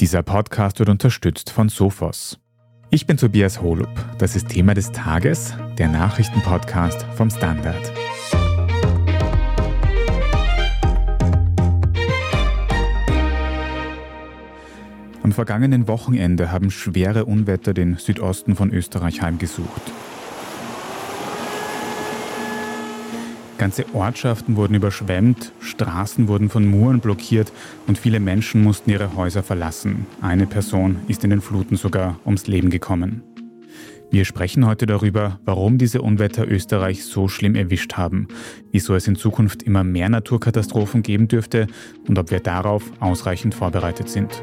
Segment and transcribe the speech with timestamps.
[0.00, 2.38] Dieser Podcast wird unterstützt von Sophos.
[2.88, 3.90] Ich bin Tobias Holub.
[4.16, 7.92] Das ist Thema des Tages, der Nachrichtenpodcast vom Standard.
[15.22, 19.82] Am vergangenen Wochenende haben schwere Unwetter den Südosten von Österreich heimgesucht.
[23.60, 27.52] Ganze Ortschaften wurden überschwemmt, Straßen wurden von Muren blockiert
[27.86, 30.06] und viele Menschen mussten ihre Häuser verlassen.
[30.22, 33.22] Eine Person ist in den Fluten sogar ums Leben gekommen.
[34.10, 38.28] Wir sprechen heute darüber, warum diese Unwetter Österreich so schlimm erwischt haben,
[38.72, 41.66] wieso es in Zukunft immer mehr Naturkatastrophen geben dürfte
[42.08, 44.42] und ob wir darauf ausreichend vorbereitet sind.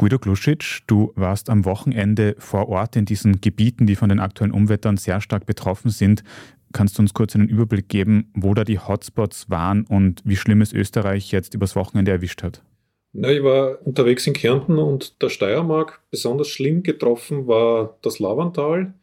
[0.00, 4.50] Guido Kluschitsch, du warst am Wochenende vor Ort in diesen Gebieten, die von den aktuellen
[4.50, 6.24] Umwettern sehr stark betroffen sind.
[6.72, 10.62] Kannst du uns kurz einen Überblick geben, wo da die Hotspots waren und wie schlimm
[10.62, 12.62] es Österreich jetzt übers Wochenende erwischt hat?
[13.12, 16.00] Na, ich war unterwegs in Kärnten und der Steiermark.
[16.10, 18.94] Besonders schlimm getroffen war das Lavantal,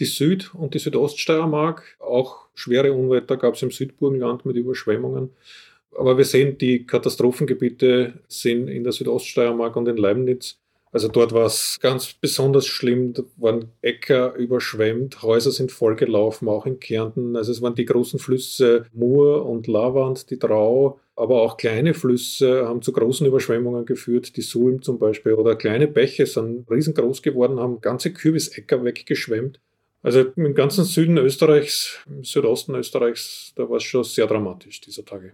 [0.00, 1.96] die Süd- und die Südoststeiermark.
[1.98, 5.30] Auch schwere Unwetter gab es im Südburgenland mit Überschwemmungen.
[5.96, 10.58] Aber wir sehen, die Katastrophengebiete sind in der Südoststeiermark und in Leibniz.
[10.92, 13.14] Also dort war es ganz besonders schlimm.
[13.14, 17.34] Da waren Äcker überschwemmt, Häuser sind vollgelaufen, auch in Kärnten.
[17.34, 22.66] Also es waren die großen Flüsse Mur und Lavand, die Drau, aber auch kleine Flüsse
[22.66, 25.32] haben zu großen Überschwemmungen geführt, die Sulm zum Beispiel.
[25.32, 29.60] Oder kleine Bäche sind riesengroß geworden, haben ganze Kürbisäcker weggeschwemmt.
[30.02, 35.04] Also im ganzen Süden Österreichs, im Südosten Österreichs, da war es schon sehr dramatisch dieser
[35.04, 35.32] Tage.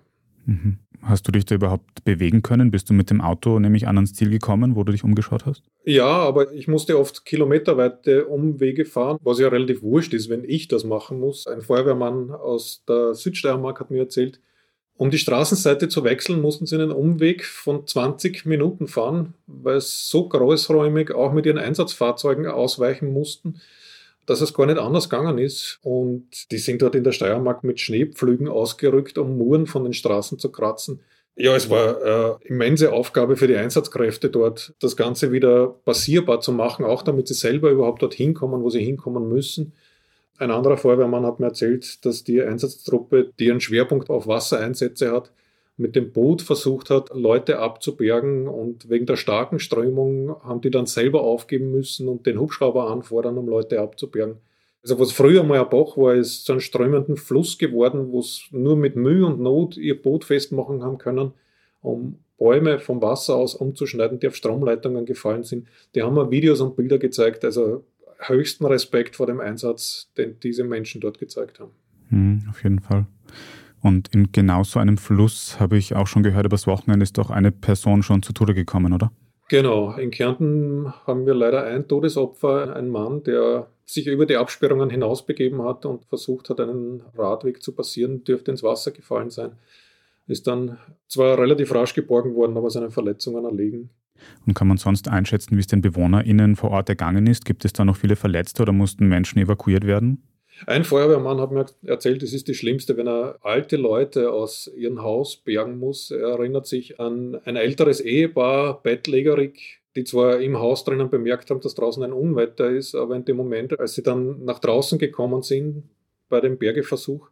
[0.48, 0.78] Mhm.
[1.02, 2.70] Hast du dich da überhaupt bewegen können?
[2.70, 5.62] Bist du mit dem Auto nämlich an ans Ziel gekommen, wo du dich umgeschaut hast?
[5.84, 10.66] Ja, aber ich musste oft kilometerweite Umwege fahren, was ja relativ wurscht ist, wenn ich
[10.66, 11.46] das machen muss.
[11.46, 14.40] Ein Feuerwehrmann aus der Südsteiermark hat mir erzählt,
[14.96, 20.08] um die Straßenseite zu wechseln, mussten sie einen Umweg von 20 Minuten fahren, weil es
[20.08, 23.60] so großräumig auch mit ihren Einsatzfahrzeugen ausweichen mussten
[24.28, 25.78] dass es gar nicht anders gegangen ist.
[25.82, 30.38] Und die sind dort in der Steiermark mit Schneepflügen ausgerückt, um Muren von den Straßen
[30.38, 31.00] zu kratzen.
[31.34, 36.52] Ja, es war eine immense Aufgabe für die Einsatzkräfte dort, das Ganze wieder passierbar zu
[36.52, 39.72] machen, auch damit sie selber überhaupt dorthin kommen, wo sie hinkommen müssen.
[40.36, 45.32] Ein anderer Feuerwehrmann hat mir erzählt, dass die Einsatztruppe, die einen Schwerpunkt auf Wassereinsätze hat,
[45.78, 50.86] mit dem Boot versucht hat, Leute abzubergen und wegen der starken Strömung haben die dann
[50.86, 54.36] selber aufgeben müssen und den Hubschrauber anfordern, um Leute abzubergen.
[54.82, 58.42] Also was früher mal ein Bach war, ist zu einem strömenden Fluss geworden, wo es
[58.50, 61.32] nur mit Mühe und Not ihr Boot festmachen haben können,
[61.80, 65.68] um Bäume vom Wasser aus umzuschneiden, die auf Stromleitungen gefallen sind.
[65.94, 67.84] Die haben mir Videos und Bilder gezeigt, also
[68.18, 71.70] höchsten Respekt vor dem Einsatz, den diese Menschen dort gezeigt haben.
[72.10, 73.06] Mhm, auf jeden Fall.
[73.88, 77.30] Und in genau so einem Fluss habe ich auch schon gehört, übers Wochenende ist doch
[77.30, 79.10] eine Person schon zu Tode gekommen, oder?
[79.48, 84.90] Genau, in Kärnten haben wir leider ein Todesopfer, ein Mann, der sich über die Absperrungen
[84.90, 89.52] hinaus begeben hat und versucht hat, einen Radweg zu passieren, dürfte ins Wasser gefallen sein.
[90.26, 90.76] Ist dann
[91.06, 93.88] zwar relativ rasch geborgen worden, aber seine Verletzungen erlegen.
[94.46, 97.46] Und kann man sonst einschätzen, wie es den BewohnerInnen vor Ort ergangen ist?
[97.46, 100.27] Gibt es da noch viele Verletzte oder mussten Menschen evakuiert werden?
[100.66, 105.02] Ein Feuerwehrmann hat mir erzählt, es ist das Schlimmste, wenn er alte Leute aus ihrem
[105.02, 106.10] Haus bergen muss.
[106.10, 111.60] Er erinnert sich an ein älteres Ehepaar, bettlägerig, die zwar im Haus drinnen bemerkt haben,
[111.60, 115.42] dass draußen ein Unwetter ist, aber in dem Moment, als sie dann nach draußen gekommen
[115.42, 115.84] sind
[116.28, 117.30] bei dem Bergeversuch,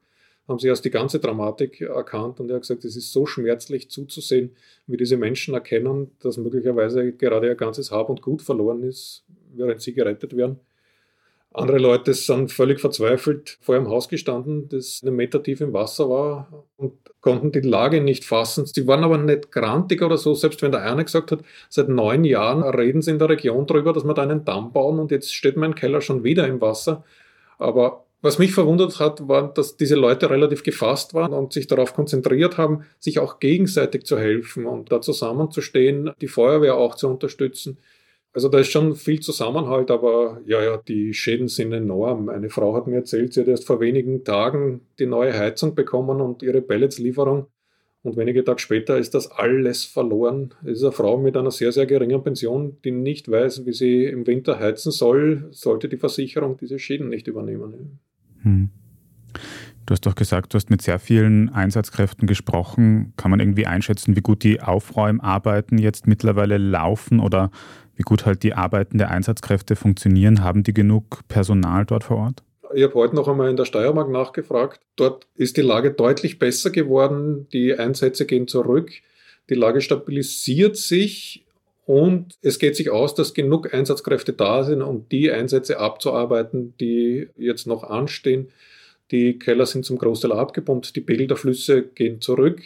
[0.48, 3.90] haben sie erst die ganze Dramatik erkannt und er hat gesagt, es ist so schmerzlich
[3.90, 4.54] zuzusehen,
[4.86, 9.82] wie diese Menschen erkennen, dass möglicherweise gerade ihr ganzes Hab und Gut verloren ist, während
[9.82, 10.60] sie gerettet werden.
[11.56, 16.10] Andere Leute sind völlig verzweifelt vor ihrem Haus gestanden, das einen Meter tief im Wasser
[16.10, 18.66] war und konnten die Lage nicht fassen.
[18.66, 21.40] Sie waren aber nicht grantig oder so, selbst wenn der eine gesagt hat,
[21.70, 24.98] seit neun Jahren reden sie in der Region darüber, dass wir da einen Damm bauen
[24.98, 27.04] und jetzt steht mein Keller schon wieder im Wasser.
[27.58, 31.94] Aber was mich verwundert hat, war, dass diese Leute relativ gefasst waren und sich darauf
[31.94, 37.78] konzentriert haben, sich auch gegenseitig zu helfen und da zusammenzustehen, die Feuerwehr auch zu unterstützen.
[38.36, 42.28] Also da ist schon viel Zusammenhalt, aber ja, ja, die Schäden sind enorm.
[42.28, 46.20] Eine Frau hat mir erzählt, sie hat erst vor wenigen Tagen die neue Heizung bekommen
[46.20, 47.46] und ihre Pelletslieferung.
[48.02, 50.52] Und wenige Tage später ist das alles verloren.
[50.64, 54.04] Es ist eine Frau mit einer sehr, sehr geringen Pension, die nicht weiß, wie sie
[54.04, 58.00] im Winter heizen soll, sollte die Versicherung diese Schäden nicht übernehmen.
[58.42, 58.68] Hm.
[59.86, 63.12] Du hast doch gesagt, du hast mit sehr vielen Einsatzkräften gesprochen.
[63.16, 67.52] Kann man irgendwie einschätzen, wie gut die Aufräumarbeiten jetzt mittlerweile laufen oder
[67.94, 70.42] wie gut halt die Arbeiten der Einsatzkräfte funktionieren.
[70.42, 72.42] Haben die genug Personal dort vor Ort?
[72.74, 74.80] Ich habe heute noch einmal in der Steiermark nachgefragt.
[74.96, 77.46] Dort ist die Lage deutlich besser geworden.
[77.52, 78.90] Die Einsätze gehen zurück.
[79.48, 81.46] Die Lage stabilisiert sich
[81.84, 87.28] und es geht sich aus, dass genug Einsatzkräfte da sind, um die Einsätze abzuarbeiten, die
[87.36, 88.48] jetzt noch anstehen.
[89.10, 92.60] Die Keller sind zum Großteil abgepumpt, die Pegel der Flüsse gehen zurück.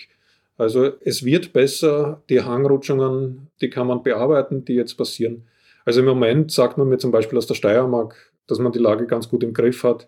[0.56, 5.44] Also es wird besser, die Hangrutschungen, die kann man bearbeiten, die jetzt passieren.
[5.84, 9.06] Also im Moment sagt man mir zum Beispiel aus der Steiermark, dass man die Lage
[9.06, 10.06] ganz gut im Griff hat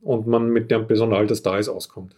[0.00, 2.14] und man mit dem Personal, das da ist, auskommt.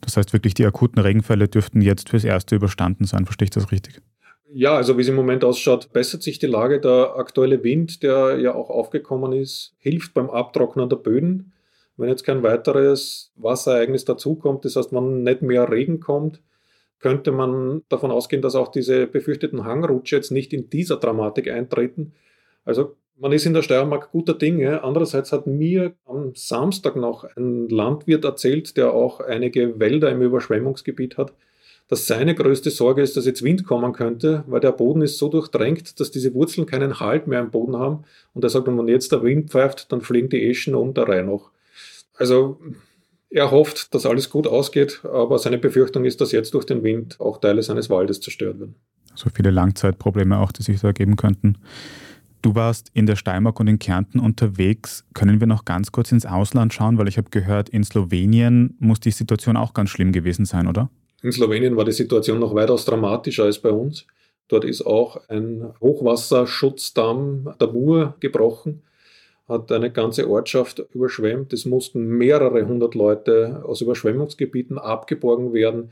[0.00, 3.24] Das heißt wirklich, die akuten Regenfälle dürften jetzt fürs Erste überstanden sein.
[3.24, 4.00] Verstehe ich das richtig?
[4.52, 6.80] Ja, also wie es im Moment ausschaut, bessert sich die Lage.
[6.80, 11.53] Der aktuelle Wind, der ja auch aufgekommen ist, hilft beim Abtrocknen der Böden.
[11.96, 16.40] Wenn jetzt kein weiteres Wasserereignis dazukommt, das heißt, wenn nicht mehr Regen kommt,
[16.98, 22.12] könnte man davon ausgehen, dass auch diese befürchteten Hangrutsche jetzt nicht in dieser Dramatik eintreten.
[22.64, 24.82] Also man ist in der Steiermark guter Dinge.
[24.82, 31.16] Andererseits hat mir am Samstag noch ein Landwirt erzählt, der auch einige Wälder im Überschwemmungsgebiet
[31.18, 31.32] hat,
[31.88, 35.28] dass seine größte Sorge ist, dass jetzt Wind kommen könnte, weil der Boden ist so
[35.28, 38.04] durchdrängt, dass diese Wurzeln keinen Halt mehr im Boden haben.
[38.32, 41.24] Und er sagt, wenn jetzt der Wind pfeift, dann fliegen die Eschen um der Reihe
[41.24, 41.50] noch.
[42.16, 42.60] Also
[43.30, 47.20] er hofft, dass alles gut ausgeht, aber seine Befürchtung ist, dass jetzt durch den Wind
[47.20, 48.76] auch Teile seines Waldes zerstört werden.
[49.14, 51.58] So viele Langzeitprobleme auch, die sich da ergeben könnten.
[52.42, 55.04] Du warst in der Steiermark und in Kärnten unterwegs.
[55.14, 56.98] Können wir noch ganz kurz ins Ausland schauen?
[56.98, 60.90] Weil ich habe gehört, in Slowenien muss die Situation auch ganz schlimm gewesen sein, oder?
[61.22, 64.06] In Slowenien war die Situation noch weitaus dramatischer als bei uns.
[64.48, 68.82] Dort ist auch ein Hochwasserschutzdamm der Mur gebrochen,
[69.48, 71.52] hat eine ganze Ortschaft überschwemmt.
[71.52, 75.90] Es mussten mehrere hundert Leute aus Überschwemmungsgebieten abgeborgen werden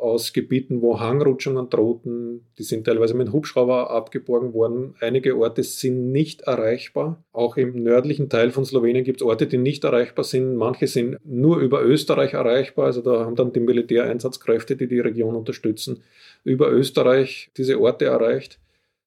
[0.00, 2.46] aus Gebieten, wo Hangrutschungen drohten.
[2.58, 4.94] Die sind teilweise mit Hubschrauber abgeborgen worden.
[5.00, 7.22] Einige Orte sind nicht erreichbar.
[7.32, 10.56] Auch im nördlichen Teil von Slowenien gibt es Orte, die nicht erreichbar sind.
[10.56, 12.86] Manche sind nur über Österreich erreichbar.
[12.86, 16.02] Also da haben dann die Militäreinsatzkräfte, die die Region unterstützen,
[16.44, 18.58] über Österreich diese Orte erreicht.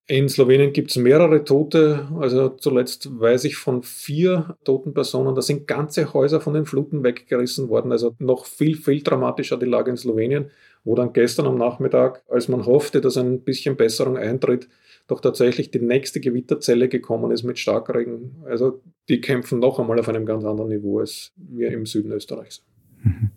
[0.06, 2.08] In Slowenien gibt es mehrere Tote.
[2.20, 5.34] Also zuletzt weiß ich von vier toten Personen.
[5.34, 7.92] Da sind ganze Häuser von den Fluten weggerissen worden.
[7.92, 10.50] Also noch viel, viel dramatischer die Lage in Slowenien
[10.84, 14.68] wo dann gestern am Nachmittag, als man hoffte, dass ein bisschen Besserung eintritt,
[15.08, 18.36] doch tatsächlich die nächste Gewitterzelle gekommen ist mit Starkregen.
[18.46, 22.64] Also die kämpfen noch einmal auf einem ganz anderen Niveau als wir im Süden Österreichs.
[23.04, 23.32] Mhm.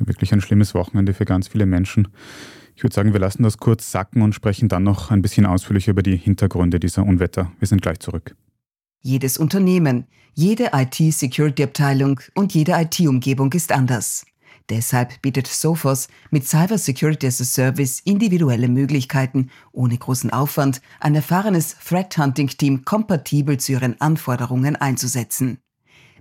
[0.00, 2.08] Wirklich ein schlimmes Wochenende für ganz viele Menschen.
[2.78, 5.90] Ich würde sagen, wir lassen das kurz sacken und sprechen dann noch ein bisschen ausführlicher
[5.90, 7.50] über die Hintergründe dieser Unwetter.
[7.58, 8.36] Wir sind gleich zurück.
[9.00, 14.24] Jedes Unternehmen, jede IT-Security-Abteilung und jede IT-Umgebung ist anders.
[14.68, 21.16] Deshalb bietet Sophos mit Cyber Security as a Service individuelle Möglichkeiten, ohne großen Aufwand ein
[21.16, 25.58] erfahrenes Threat Hunting Team kompatibel zu ihren Anforderungen einzusetzen.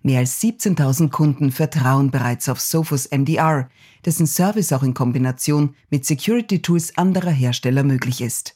[0.03, 3.69] Mehr als 17.000 Kunden vertrauen bereits auf Sophos MDR,
[4.05, 8.55] dessen Service auch in Kombination mit Security Tools anderer Hersteller möglich ist.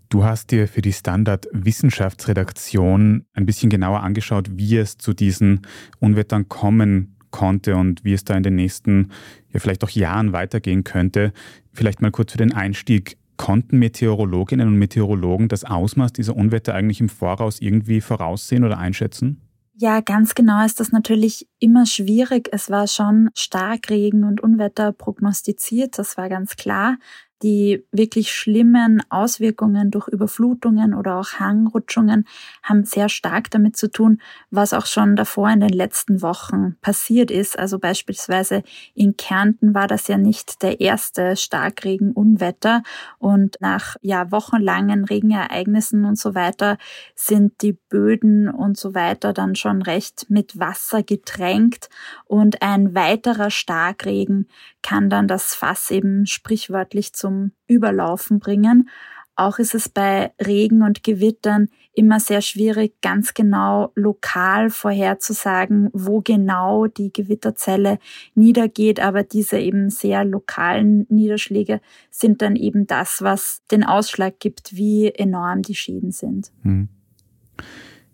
[0.09, 5.65] du hast dir für die Standard Wissenschaftsredaktion ein bisschen genauer angeschaut, wie es zu diesen
[5.99, 9.11] Unwettern kommen konnte und wie es da in den nächsten,
[9.51, 11.33] ja vielleicht auch Jahren weitergehen könnte.
[11.73, 13.17] Vielleicht mal kurz für den Einstieg.
[13.37, 19.41] Konnten Meteorologinnen und Meteorologen das Ausmaß dieser Unwetter eigentlich im Voraus irgendwie voraussehen oder einschätzen?
[19.79, 22.49] Ja, ganz genau ist das natürlich immer schwierig.
[22.51, 26.97] Es war schon Starkregen und Unwetter prognostiziert, das war ganz klar
[27.43, 32.25] die wirklich schlimmen Auswirkungen durch Überflutungen oder auch Hangrutschungen
[32.63, 37.29] haben sehr stark damit zu tun, was auch schon davor in den letzten Wochen passiert
[37.31, 37.57] ist.
[37.59, 38.63] Also beispielsweise
[38.95, 42.83] in Kärnten war das ja nicht der erste Starkregen-Unwetter
[43.19, 46.77] und nach ja wochenlangen Regenereignissen und so weiter
[47.15, 51.89] sind die Böden und so weiter dann schon recht mit Wasser getränkt
[52.25, 54.47] und ein weiterer Starkregen
[54.87, 58.87] kann dann das Fass eben sprichwörtlich zum Überlaufen bringen.
[59.35, 66.21] Auch ist es bei Regen und Gewittern immer sehr schwierig, ganz genau lokal vorherzusagen, wo
[66.21, 67.99] genau die Gewitterzelle
[68.33, 69.01] niedergeht.
[69.01, 75.09] Aber diese eben sehr lokalen Niederschläge sind dann eben das, was den Ausschlag gibt, wie
[75.09, 76.53] enorm die Schäden sind.
[76.61, 76.87] Hm.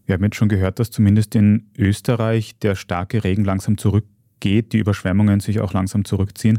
[0.07, 4.05] Wir haben jetzt schon gehört, dass zumindest in Österreich der starke Regen langsam zurück
[4.43, 6.57] geht, die Überschwemmungen sich auch langsam zurückziehen.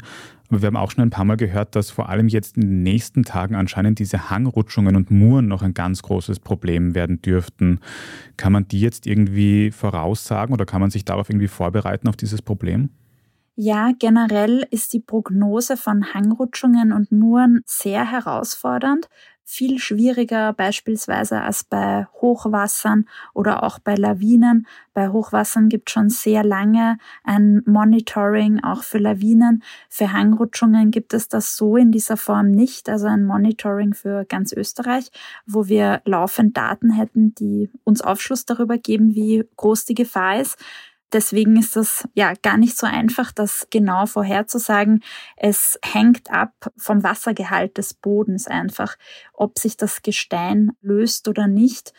[0.48, 2.82] Aber wir haben auch schon ein paar Mal gehört, dass vor allem jetzt in den
[2.82, 7.80] nächsten Tagen anscheinend diese Hangrutschungen und Muren noch ein ganz großes Problem werden dürften.
[8.38, 12.40] Kann man die jetzt irgendwie voraussagen oder kann man sich darauf irgendwie vorbereiten auf dieses
[12.40, 12.88] Problem?
[13.56, 19.08] Ja, generell ist die Prognose von Hangrutschungen und Muren sehr herausfordernd,
[19.44, 24.66] viel schwieriger beispielsweise als bei Hochwassern oder auch bei Lawinen.
[24.94, 29.62] Bei Hochwassern gibt es schon sehr lange ein Monitoring auch für Lawinen.
[29.88, 34.52] Für Hangrutschungen gibt es das so in dieser Form nicht, also ein Monitoring für ganz
[34.52, 35.10] Österreich,
[35.46, 40.58] wo wir laufend Daten hätten, die uns Aufschluss darüber geben, wie groß die Gefahr ist.
[41.14, 45.02] Deswegen ist das ja gar nicht so einfach, das genau vorherzusagen.
[45.36, 48.96] Es hängt ab vom Wassergehalt des Bodens einfach,
[49.32, 51.92] ob sich das Gestein löst oder nicht.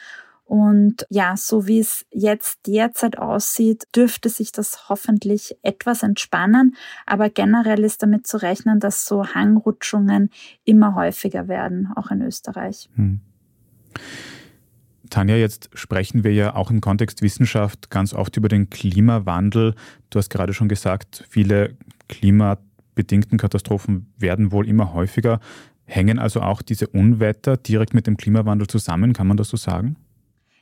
[0.43, 6.75] Und ja, so wie es jetzt derzeit aussieht, dürfte sich das hoffentlich etwas entspannen.
[7.05, 10.29] Aber generell ist damit zu rechnen, dass so Hangrutschungen
[10.65, 12.89] immer häufiger werden, auch in Österreich.
[12.95, 13.21] Hm.
[15.09, 19.75] Tanja, jetzt sprechen wir ja auch im Kontext Wissenschaft ganz oft über den Klimawandel.
[20.09, 25.39] Du hast gerade schon gesagt, viele klimabedingten Katastrophen werden wohl immer häufiger.
[25.85, 29.13] Hängen also auch diese Unwetter direkt mit dem Klimawandel zusammen?
[29.13, 29.97] Kann man das so sagen?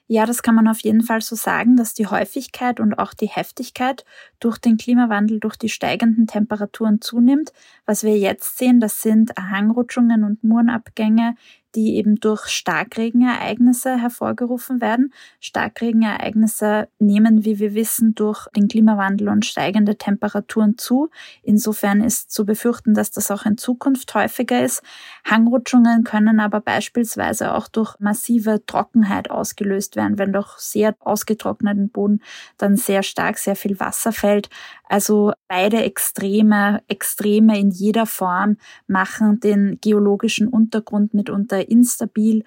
[0.07, 3.29] Ja, das kann man auf jeden Fall so sagen, dass die Häufigkeit und auch die
[3.29, 4.03] Heftigkeit
[4.39, 7.53] durch den Klimawandel, durch die steigenden Temperaturen zunimmt.
[7.85, 11.35] Was wir jetzt sehen, das sind Hangrutschungen und Murenabgänge
[11.75, 15.13] die eben durch Starkregenereignisse hervorgerufen werden.
[15.39, 21.10] Starkregenereignisse nehmen, wie wir wissen, durch den Klimawandel und steigende Temperaturen zu.
[21.42, 24.82] Insofern ist zu befürchten, dass das auch in Zukunft häufiger ist.
[25.25, 32.22] Hangrutschungen können aber beispielsweise auch durch massive Trockenheit ausgelöst werden, wenn durch sehr ausgetrockneten Boden
[32.58, 34.50] dann sehr stark sehr viel Wasser fällt.
[34.93, 42.43] Also beide Extreme, Extreme in jeder Form machen den geologischen Untergrund mitunter instabil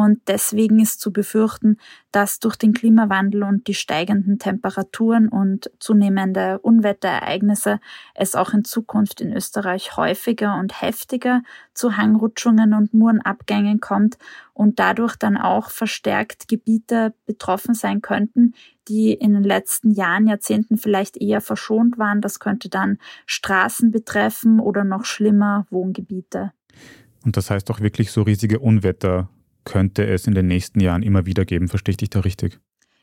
[0.00, 1.76] und deswegen ist zu befürchten,
[2.12, 7.80] dass durch den Klimawandel und die steigenden Temperaturen und zunehmende Unwetterereignisse
[8.14, 11.42] es auch in Zukunft in Österreich häufiger und heftiger
[11.74, 14.18] zu Hangrutschungen und Murenabgängen kommt
[14.54, 18.54] und dadurch dann auch verstärkt Gebiete betroffen sein könnten,
[18.88, 22.20] die in den letzten Jahren, Jahrzehnten vielleicht eher verschont waren.
[22.20, 26.52] Das könnte dann Straßen betreffen oder noch schlimmer Wohngebiete.
[27.24, 29.28] Und das heißt auch wirklich so riesige Unwetter
[29.64, 31.68] könnte es in den nächsten Jahren immer wieder geben.
[31.68, 32.58] Verstehe ich dich da richtig?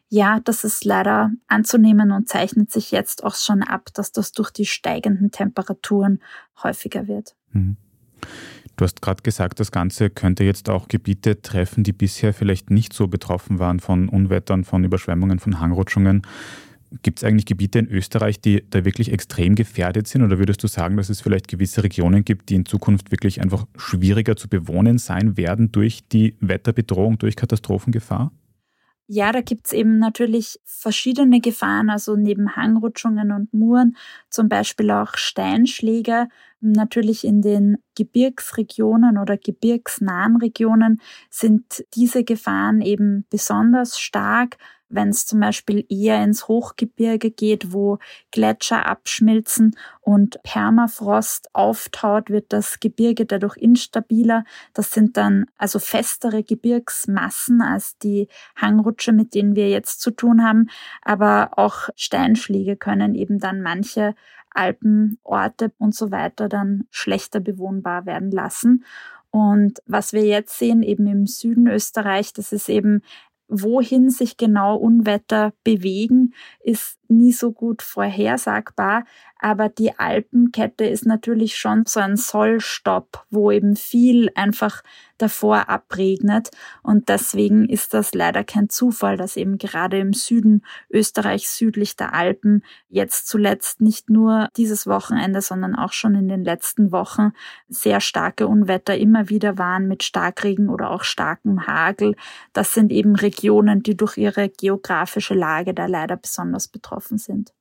[0.10, 4.50] Ja, das ist leider anzunehmen und zeichnet sich jetzt auch schon ab, dass das durch
[4.50, 6.20] die steigenden Temperaturen
[6.64, 7.36] häufiger wird.
[7.52, 7.78] Mhm.
[8.76, 12.94] Du hast gerade gesagt, das Ganze könnte jetzt auch Gebiete treffen, die bisher vielleicht nicht
[12.94, 16.24] so betroffen waren von Unwettern, von Überschwemmungen, von Hangrutschungen.
[17.04, 20.24] Gibt es eigentlich Gebiete in Österreich, die da wirklich extrem gefährdet sind?
[20.24, 23.68] Oder würdest du sagen, dass es vielleicht gewisse Regionen gibt, die in Zukunft wirklich einfach
[23.78, 28.32] schwieriger zu bewohnen sein werden durch die Wetterbedrohung, durch Katastrophengefahr?
[29.12, 33.98] Ja, da gibt's eben natürlich verschiedene Gefahren, also neben Hangrutschungen und Muren,
[34.30, 36.28] zum Beispiel auch Steinschläge.
[36.62, 44.58] Natürlich in den Gebirgsregionen oder gebirgsnahen Regionen sind diese Gefahren eben besonders stark
[44.90, 48.00] wenn es zum Beispiel eher ins Hochgebirge geht, wo
[48.32, 54.44] Gletscher abschmilzen und Permafrost auftaut, wird das Gebirge dadurch instabiler.
[54.74, 60.44] Das sind dann also festere Gebirgsmassen als die Hangrutsche, mit denen wir jetzt zu tun
[60.44, 60.70] haben.
[61.02, 64.16] Aber auch Steinschläge können eben dann manche
[64.52, 68.84] Alpenorte und so weiter dann schlechter bewohnbar werden lassen.
[69.32, 73.04] Und was wir jetzt sehen, eben im Süden Österreich, das ist eben
[73.50, 79.04] wohin sich genau Unwetter bewegen, ist nie so gut vorhersagbar.
[79.42, 84.84] Aber die Alpenkette ist natürlich schon so ein Sollstopp, wo eben viel einfach
[85.18, 86.50] davor abregnet.
[86.84, 92.14] Und deswegen ist das leider kein Zufall, dass eben gerade im Süden Österreichs südlich der
[92.14, 97.32] Alpen jetzt zuletzt nicht nur dieses Wochenende, sondern auch schon in den letzten Wochen
[97.70, 102.16] sehr starke Unwetter immer wieder waren mit Starkregen oder auch starkem Hagel.
[102.52, 107.54] Das sind eben Regionen, die durch ihre geografische Lage da leider besonders betroffen sind.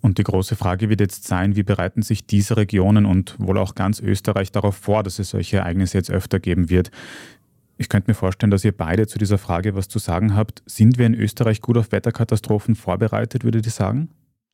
[0.00, 3.74] Und die große Frage wird jetzt sein, wie bereiten sich diese Regionen und wohl auch
[3.74, 6.90] ganz Österreich darauf vor, dass es solche Ereignisse jetzt öfter geben wird.
[7.78, 10.62] Ich könnte mir vorstellen, dass ihr beide zu dieser Frage was zu sagen habt.
[10.66, 14.08] Sind wir in Österreich gut auf Wetterkatastrophen vorbereitet, würdet ihr sagen?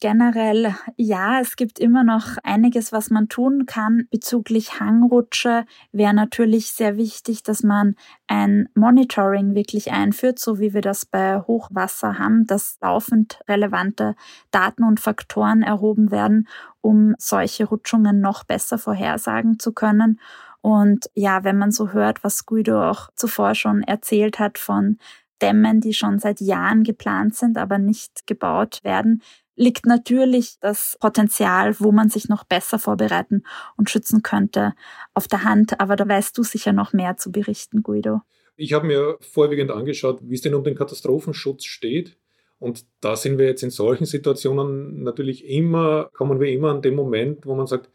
[0.05, 4.07] Generell ja, es gibt immer noch einiges, was man tun kann.
[4.11, 7.97] Bezüglich Hangrutsche wäre natürlich sehr wichtig, dass man
[8.27, 14.15] ein Monitoring wirklich einführt, so wie wir das bei Hochwasser haben, dass laufend relevante
[14.51, 16.49] Daten und Faktoren erhoben werden,
[16.83, 20.21] um solche Rutschungen noch besser vorhersagen zu können.
[20.61, 24.99] Und ja, wenn man so hört, was Guido auch zuvor schon erzählt hat von
[25.41, 29.23] Dämmen, die schon seit Jahren geplant sind, aber nicht gebaut werden,
[29.57, 33.45] liegt natürlich das Potenzial, wo man sich noch besser vorbereiten
[33.77, 34.75] und schützen könnte,
[35.15, 35.81] auf der Hand.
[35.81, 38.21] Aber da weißt du sicher noch mehr zu berichten, Guido.
[38.57, 42.17] Ich habe mir vorwiegend angeschaut, wie es denn um den Katastrophenschutz steht.
[42.59, 46.95] Und da sind wir jetzt in solchen Situationen natürlich immer, kommen wir immer an den
[46.95, 47.91] Moment, wo man sagt,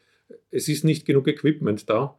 [0.51, 2.17] es ist nicht genug Equipment da.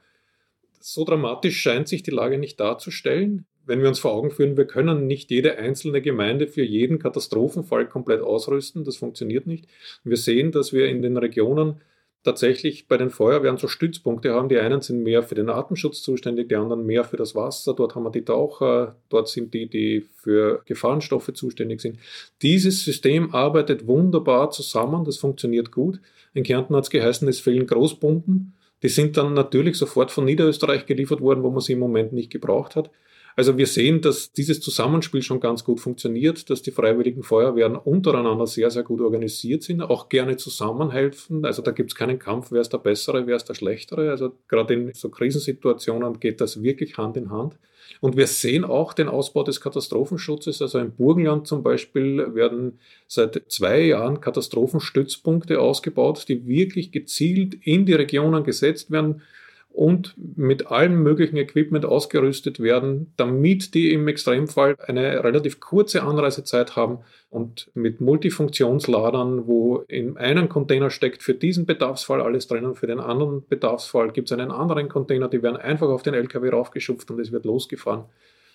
[0.81, 4.67] So dramatisch scheint sich die Lage nicht darzustellen wenn wir uns vor Augen führen, wir
[4.67, 9.67] können nicht jede einzelne Gemeinde für jeden Katastrophenfall komplett ausrüsten, das funktioniert nicht.
[10.03, 11.81] Wir sehen, dass wir in den Regionen
[12.25, 14.49] tatsächlich bei den Feuerwehren so Stützpunkte haben.
[14.49, 17.73] Die einen sind mehr für den Atemschutz zuständig, die anderen mehr für das Wasser.
[17.75, 22.01] Dort haben wir die Taucher, dort sind die, die für Gefahrenstoffe zuständig sind.
[22.43, 26.01] Dieses System arbeitet wunderbar zusammen, das funktioniert gut.
[26.35, 28.53] In Kärnten hat es geheißen, es fehlen Großpumpen.
[28.83, 32.31] Die sind dann natürlich sofort von Niederösterreich geliefert worden, wo man sie im Moment nicht
[32.31, 32.91] gebraucht hat.
[33.37, 38.47] Also wir sehen, dass dieses Zusammenspiel schon ganz gut funktioniert, dass die freiwilligen Feuerwehren untereinander
[38.47, 41.45] sehr, sehr gut organisiert sind, auch gerne zusammenhelfen.
[41.45, 44.11] Also da gibt es keinen Kampf, wer ist der Bessere, wer ist der Schlechtere.
[44.11, 47.57] Also gerade in so Krisensituationen geht das wirklich Hand in Hand.
[48.01, 50.63] Und wir sehen auch den Ausbau des Katastrophenschutzes.
[50.63, 57.87] Also im Burgenland zum Beispiel werden seit zwei Jahren Katastrophenstützpunkte ausgebaut, die wirklich gezielt in
[57.87, 59.23] die Regionen gesetzt werden
[59.73, 66.77] und mit allem möglichen Equipment ausgerüstet werden, damit die im Extremfall eine relativ kurze Anreisezeit
[66.77, 66.99] haben
[67.31, 73.01] und mit Multifunktionsladern, wo in einem Container steckt für diesen Bedarfsfall alles drinnen, für den
[73.01, 77.21] anderen Bedarfsfall gibt es einen anderen Container, die werden einfach auf den LKW raufgeschupft und
[77.21, 78.05] es wird losgefahren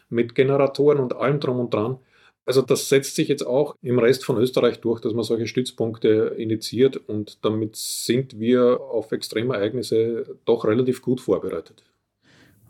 [0.09, 1.97] mit Generatoren und allem drum und dran.
[2.45, 6.35] Also das setzt sich jetzt auch im Rest von Österreich durch, dass man solche Stützpunkte
[6.37, 11.83] initiiert und damit sind wir auf Extremereignisse doch relativ gut vorbereitet.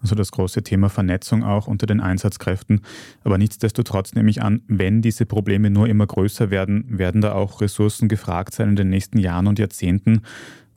[0.01, 2.81] Also das große Thema Vernetzung auch unter den Einsatzkräften.
[3.23, 7.59] Aber nichtsdestotrotz nehme ich an, wenn diese Probleme nur immer größer werden, werden da auch
[7.59, 10.21] Ressourcen gefragt sein in den nächsten Jahren und Jahrzehnten.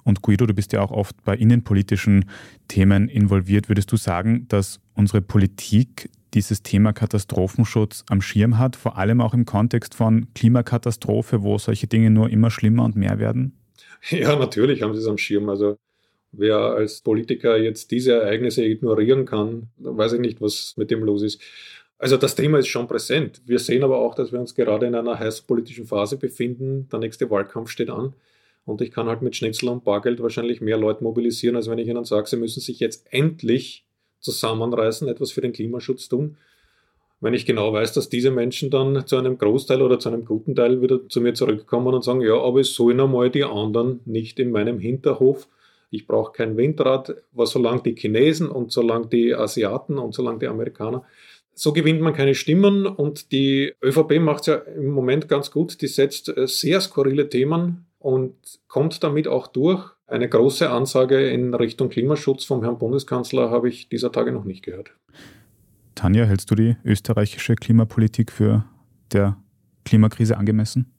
[0.02, 2.24] Und Guido, du bist ja auch oft bei innenpolitischen
[2.68, 3.68] Themen involviert.
[3.68, 9.35] Würdest du sagen, dass unsere Politik dieses Thema Katastrophenschutz am Schirm hat, vor allem auch
[9.35, 13.55] im Kontext von Klimakatastrophe, wo solche Dinge nur immer schlimmer und mehr werden?
[14.11, 15.48] Ja, natürlich haben sie es am Schirm.
[15.48, 15.76] Also
[16.31, 21.22] wer als Politiker jetzt diese Ereignisse ignorieren kann, weiß ich nicht, was mit dem los
[21.22, 21.40] ist.
[21.98, 23.42] Also das Thema ist schon präsent.
[23.44, 26.88] Wir sehen aber auch, dass wir uns gerade in einer heißen politischen Phase befinden.
[26.92, 28.14] Der nächste Wahlkampf steht an.
[28.64, 31.88] Und ich kann halt mit Schnitzel und Bargeld wahrscheinlich mehr Leute mobilisieren, als wenn ich
[31.88, 33.85] ihnen sage, sie müssen sich jetzt endlich
[34.20, 36.37] zusammenreißen, etwas für den Klimaschutz tun.
[37.20, 40.54] Wenn ich genau weiß, dass diese Menschen dann zu einem Großteil oder zu einem guten
[40.54, 44.38] Teil wieder zu mir zurückkommen und sagen, ja, aber es sollen einmal die anderen nicht
[44.38, 45.48] in meinem Hinterhof.
[45.90, 50.46] Ich brauche kein Windrad, aber solange die Chinesen und solange die Asiaten und solange die
[50.46, 51.04] Amerikaner,
[51.54, 55.83] so gewinnt man keine Stimmen und die ÖVP macht es ja im Moment ganz gut.
[55.83, 58.34] Die setzt äh, sehr skurrile Themen und
[58.68, 59.90] kommt damit auch durch.
[60.06, 64.64] Eine große Ansage in Richtung Klimaschutz vom Herrn Bundeskanzler habe ich dieser Tage noch nicht
[64.64, 64.92] gehört.
[65.94, 68.64] Tanja, hältst du die österreichische Klimapolitik für
[69.12, 69.37] der
[69.84, 70.94] Klimakrise angemessen?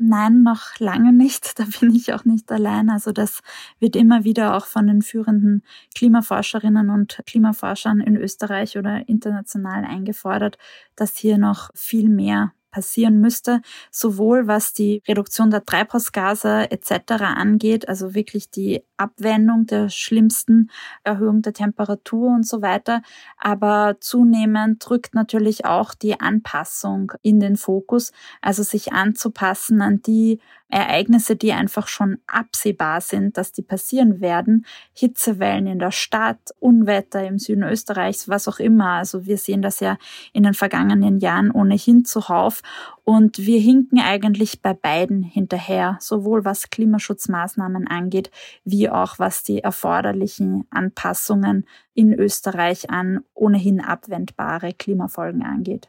[0.00, 1.58] Nein, noch lange nicht.
[1.58, 2.88] Da bin ich auch nicht allein.
[2.88, 3.40] Also das
[3.80, 5.64] wird immer wieder auch von den führenden
[5.96, 10.56] Klimaforscherinnen und Klimaforschern in Österreich oder international eingefordert,
[10.94, 17.12] dass hier noch viel mehr passieren müsste, sowohl was die Reduktion der Treibhausgase etc.
[17.22, 20.70] angeht, also wirklich die Abwendung der schlimmsten
[21.04, 23.02] Erhöhung der Temperatur und so weiter,
[23.38, 30.40] aber zunehmend drückt natürlich auch die Anpassung in den Fokus, also sich anzupassen an die
[30.68, 34.66] Ereignisse, die einfach schon absehbar sind, dass die passieren werden.
[34.92, 38.90] Hitzewellen in der Stadt, Unwetter im Süden Österreichs, was auch immer.
[38.90, 39.96] Also wir sehen das ja
[40.32, 42.62] in den vergangenen Jahren ohnehin zuhauf.
[43.04, 48.30] Und wir hinken eigentlich bei beiden hinterher, sowohl was Klimaschutzmaßnahmen angeht,
[48.64, 55.88] wie auch was die erforderlichen Anpassungen in Österreich an ohnehin abwendbare Klimafolgen angeht.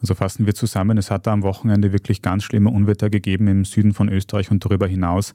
[0.00, 3.64] Also fassen wir zusammen, es hat da am Wochenende wirklich ganz schlimme Unwetter gegeben im
[3.64, 5.34] Süden von Österreich und darüber hinaus.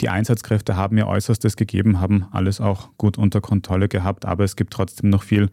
[0.00, 4.56] Die Einsatzkräfte haben ihr Äußerstes gegeben, haben alles auch gut unter Kontrolle gehabt, aber es
[4.56, 5.50] gibt trotzdem noch viel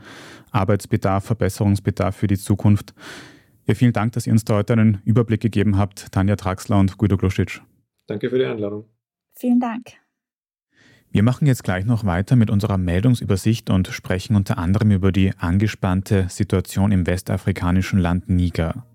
[0.52, 2.94] Arbeitsbedarf, Verbesserungsbedarf für die Zukunft.
[3.66, 6.98] Ja, vielen Dank, dass ihr uns da heute einen Überblick gegeben habt, Tanja Traxler und
[6.98, 7.62] Guido Gluschitsch.
[8.08, 8.86] Danke für die Einladung.
[9.36, 10.01] Vielen Dank.
[11.14, 15.34] Wir machen jetzt gleich noch weiter mit unserer Meldungsübersicht und sprechen unter anderem über die
[15.38, 18.86] angespannte Situation im westafrikanischen Land Niger.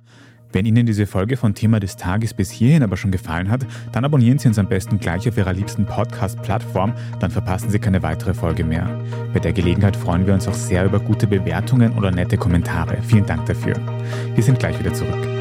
[0.51, 4.07] Wenn Ihnen diese Folge von Thema des Tages bis hierhin aber schon gefallen hat, dann
[4.07, 8.33] abonnieren Sie uns am besten gleich auf Ihrer liebsten Podcast-Plattform, dann verpassen Sie keine weitere
[8.33, 8.99] Folge mehr.
[9.35, 12.97] Bei der Gelegenheit freuen wir uns auch sehr über gute Bewertungen oder nette Kommentare.
[13.03, 13.75] Vielen Dank dafür.
[14.35, 15.37] Wir sind gleich wieder zurück.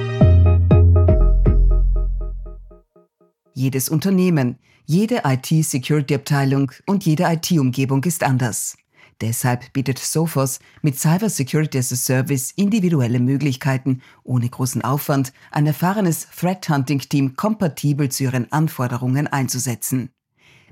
[3.54, 8.78] Jedes Unternehmen, jede IT-Security-Abteilung und jede IT-Umgebung ist anders.
[9.22, 15.66] Deshalb bietet Sophos mit Cyber Security as a Service individuelle Möglichkeiten, ohne großen Aufwand ein
[15.66, 20.10] erfahrenes Threat Hunting Team kompatibel zu ihren Anforderungen einzusetzen.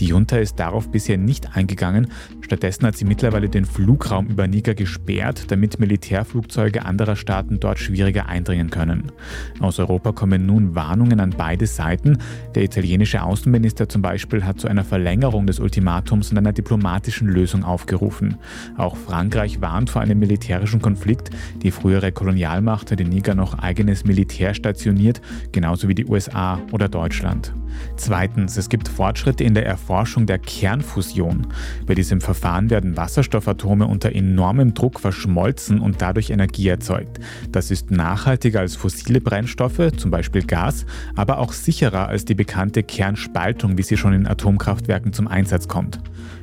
[0.00, 2.08] Die Junta ist darauf bisher nicht eingegangen.
[2.40, 5.01] Stattdessen hat sie mittlerweile den Flugraum über Niger gesperrt,
[5.48, 9.10] damit Militärflugzeuge anderer Staaten dort schwieriger eindringen können.
[9.58, 12.18] Aus Europa kommen nun Warnungen an beide Seiten.
[12.54, 17.64] Der italienische Außenminister zum Beispiel hat zu einer Verlängerung des Ultimatums und einer diplomatischen Lösung
[17.64, 18.36] aufgerufen.
[18.76, 21.30] Auch auch Frankreich warnt vor einem militärischen Konflikt.
[21.62, 26.90] Die frühere Kolonialmacht hat in Niger noch eigenes Militär stationiert, genauso wie die USA oder
[26.90, 27.54] Deutschland.
[27.96, 31.46] Zweitens, es gibt Fortschritte in der Erforschung der Kernfusion.
[31.86, 37.20] Bei diesem Verfahren werden Wasserstoffatome unter enormem Druck verschmolzen und dadurch Energie erzeugt.
[37.50, 42.82] Das ist nachhaltiger als fossile Brennstoffe, zum Beispiel Gas, aber auch sicherer als die bekannte
[42.82, 46.00] Kernspaltung, wie sie schon in Atomkraftwerken zum Einsatz kommt.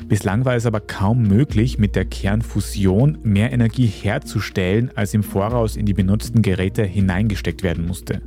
[0.10, 5.76] Bislang war es aber kaum möglich, mit der Kernfusion mehr Energie herzustellen, als im Voraus
[5.76, 8.24] in die benutzten Geräte hineingesteckt werden musste.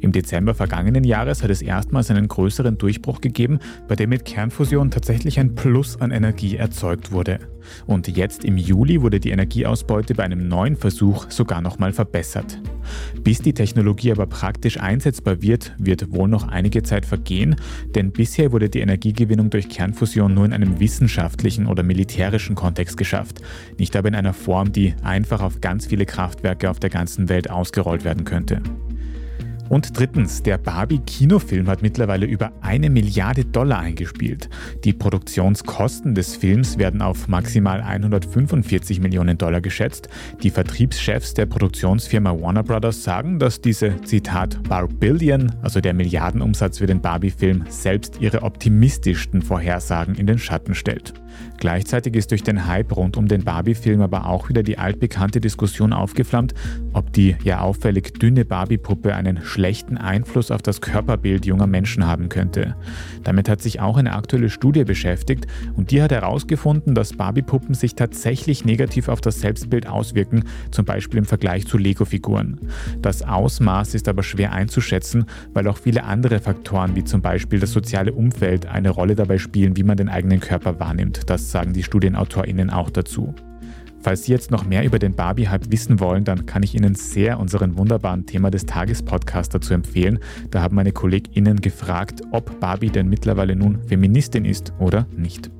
[0.00, 4.90] Im Dezember vergangenen Jahres hat es erstmals einen größeren Durchbruch gegeben, bei dem mit Kernfusion
[4.90, 7.38] tatsächlich ein Plus an Energie erzeugt wurde.
[7.86, 12.58] Und jetzt im Juli wurde die Energieausbeute bei einem neuen Versuch sogar nochmal verbessert.
[13.22, 17.56] Bis die Technologie aber praktisch einsetzbar wird, wird wohl noch einige Zeit vergehen,
[17.94, 23.40] denn bisher wurde die Energiegewinnung durch Kernfusion nur in einem wissenschaftlichen oder militärischen Kontext geschafft,
[23.78, 27.50] nicht aber in einer Form, die einfach auf ganz viele Kraftwerke auf der ganzen Welt
[27.50, 28.60] ausgerollt werden könnte.
[29.68, 34.50] Und drittens, der Barbie-Kinofilm hat mittlerweile über eine Milliarde Dollar eingespielt.
[34.84, 40.08] Die Produktionskosten des Films werden auf maximal 145 Millionen Dollar geschätzt.
[40.42, 46.86] Die Vertriebschefs der Produktionsfirma Warner Brothers sagen, dass diese, Zitat, Barbillion, also der Milliardenumsatz für
[46.86, 51.14] den Barbie-Film, selbst ihre optimistischsten Vorhersagen in den Schatten stellt.
[51.58, 55.92] Gleichzeitig ist durch den Hype rund um den Barbie-Film aber auch wieder die altbekannte Diskussion
[55.92, 56.54] aufgeflammt,
[56.92, 62.28] ob die ja auffällig dünne Barbie-Puppe einen schlechten Einfluss auf das Körperbild junger Menschen haben
[62.28, 62.76] könnte.
[63.22, 67.94] Damit hat sich auch eine aktuelle Studie beschäftigt und die hat herausgefunden, dass Barbie-Puppen sich
[67.94, 72.58] tatsächlich negativ auf das Selbstbild auswirken, zum Beispiel im Vergleich zu Lego-Figuren.
[73.00, 77.72] Das Ausmaß ist aber schwer einzuschätzen, weil auch viele andere Faktoren wie zum Beispiel das
[77.72, 81.23] soziale Umfeld eine Rolle dabei spielen, wie man den eigenen Körper wahrnimmt.
[81.26, 83.34] Das sagen die StudienautorInnen auch dazu.
[84.04, 87.40] Falls Sie jetzt noch mehr über den Barbie-Hype wissen wollen, dann kann ich Ihnen sehr
[87.40, 90.18] unseren wunderbaren Thema des Tages-Podcast dazu empfehlen.
[90.50, 95.50] Da haben meine KollegInnen gefragt, ob Barbie denn mittlerweile nun Feministin ist oder nicht.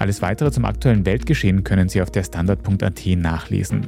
[0.00, 3.86] Alles weitere zum aktuellen Weltgeschehen können Sie auf der Standard.at nachlesen.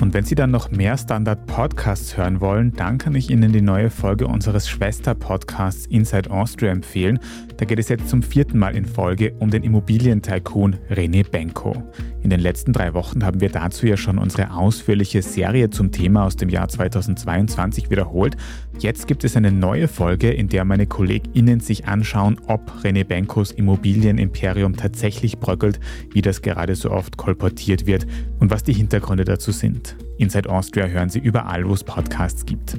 [0.00, 3.88] Und wenn Sie dann noch mehr Standard-Podcasts hören wollen, dann kann ich Ihnen die neue
[3.88, 7.18] Folge unseres Schwester-Podcasts Inside Austria empfehlen.
[7.56, 11.82] Da geht es jetzt zum vierten Mal in Folge um den Immobilientycoon René Benko.
[12.22, 16.24] In den letzten drei Wochen haben wir dazu ja schon unsere ausführliche Serie zum Thema
[16.26, 18.36] aus dem Jahr 2022 wiederholt.
[18.78, 23.52] Jetzt gibt es eine neue Folge, in der meine KollegInnen sich anschauen, ob René Benkos
[23.52, 25.80] Immobilienimperium tatsächlich bröckelt,
[26.12, 28.06] wie das gerade so oft kolportiert wird
[28.40, 29.85] und was die Hintergründe dazu sind.
[30.18, 32.78] Inside Austria hören Sie überall, wo es Podcasts gibt.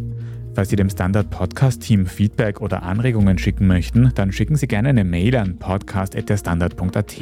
[0.58, 4.90] Falls Sie dem Standard Podcast Team Feedback oder Anregungen schicken möchten, dann schicken Sie gerne
[4.90, 7.16] eine Mail an podcast.derstandard.at.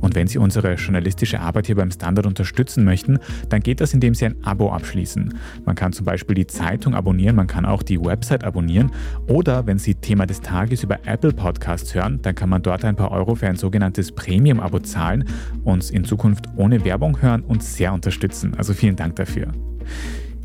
[0.00, 4.16] Und wenn Sie unsere journalistische Arbeit hier beim Standard unterstützen möchten, dann geht das, indem
[4.16, 5.32] Sie ein Abo abschließen.
[5.64, 8.90] Man kann zum Beispiel die Zeitung abonnieren, man kann auch die Website abonnieren
[9.28, 12.96] oder wenn Sie Thema des Tages über Apple Podcasts hören, dann kann man dort ein
[12.96, 15.24] paar Euro für ein sogenanntes Premium-Abo zahlen,
[15.62, 18.54] uns in Zukunft ohne Werbung hören und sehr unterstützen.
[18.56, 19.52] Also vielen Dank dafür.